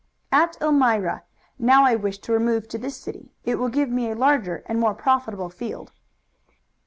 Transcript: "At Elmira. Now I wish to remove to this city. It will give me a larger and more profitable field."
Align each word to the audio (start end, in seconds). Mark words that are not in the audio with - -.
"At 0.31 0.57
Elmira. 0.61 1.21
Now 1.59 1.85
I 1.85 1.93
wish 1.93 2.17
to 2.21 2.31
remove 2.33 2.67
to 2.69 2.79
this 2.79 2.97
city. 2.97 3.29
It 3.43 3.59
will 3.59 3.69
give 3.69 3.89
me 3.89 4.09
a 4.09 4.15
larger 4.15 4.63
and 4.65 4.79
more 4.79 4.95
profitable 4.95 5.51
field." 5.51 5.91